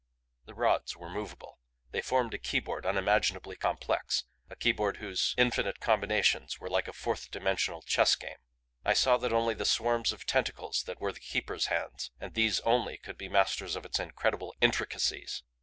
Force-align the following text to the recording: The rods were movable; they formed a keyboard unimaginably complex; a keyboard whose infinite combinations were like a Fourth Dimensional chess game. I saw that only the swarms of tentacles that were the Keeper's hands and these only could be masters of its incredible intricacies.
The 0.45 0.55
rods 0.55 0.97
were 0.97 1.11
movable; 1.11 1.59
they 1.91 2.01
formed 2.01 2.33
a 2.33 2.39
keyboard 2.39 2.87
unimaginably 2.87 3.55
complex; 3.55 4.23
a 4.49 4.55
keyboard 4.55 4.97
whose 4.97 5.35
infinite 5.37 5.79
combinations 5.79 6.59
were 6.59 6.71
like 6.71 6.87
a 6.87 6.91
Fourth 6.91 7.29
Dimensional 7.29 7.83
chess 7.83 8.15
game. 8.15 8.37
I 8.83 8.93
saw 8.95 9.17
that 9.17 9.31
only 9.31 9.53
the 9.53 9.63
swarms 9.63 10.11
of 10.11 10.25
tentacles 10.25 10.81
that 10.87 10.99
were 10.99 11.11
the 11.11 11.19
Keeper's 11.19 11.67
hands 11.67 12.09
and 12.19 12.33
these 12.33 12.61
only 12.61 12.97
could 12.97 13.15
be 13.19 13.29
masters 13.29 13.75
of 13.75 13.85
its 13.85 13.99
incredible 13.99 14.55
intricacies. 14.59 15.43